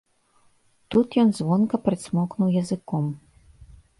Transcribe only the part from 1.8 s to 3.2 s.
прыцмокнуў языком.